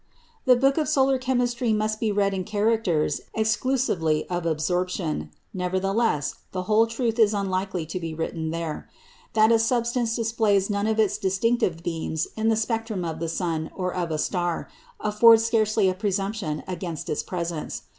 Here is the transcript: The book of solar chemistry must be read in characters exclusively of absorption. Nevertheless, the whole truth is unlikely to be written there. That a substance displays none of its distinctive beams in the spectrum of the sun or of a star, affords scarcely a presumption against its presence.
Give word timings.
The 0.45 0.55
book 0.55 0.79
of 0.79 0.87
solar 0.89 1.19
chemistry 1.19 1.71
must 1.73 1.99
be 1.99 2.11
read 2.11 2.33
in 2.33 2.43
characters 2.43 3.21
exclusively 3.35 4.27
of 4.31 4.47
absorption. 4.47 5.29
Nevertheless, 5.53 6.33
the 6.53 6.63
whole 6.63 6.87
truth 6.87 7.19
is 7.19 7.35
unlikely 7.35 7.85
to 7.85 7.99
be 7.99 8.11
written 8.15 8.49
there. 8.49 8.89
That 9.33 9.51
a 9.51 9.59
substance 9.59 10.15
displays 10.15 10.71
none 10.71 10.87
of 10.87 10.99
its 10.99 11.19
distinctive 11.19 11.83
beams 11.83 12.27
in 12.35 12.49
the 12.49 12.55
spectrum 12.55 13.05
of 13.05 13.19
the 13.19 13.29
sun 13.29 13.69
or 13.75 13.93
of 13.93 14.09
a 14.09 14.17
star, 14.17 14.69
affords 14.99 15.45
scarcely 15.45 15.87
a 15.87 15.93
presumption 15.93 16.63
against 16.67 17.07
its 17.07 17.21
presence. 17.21 17.83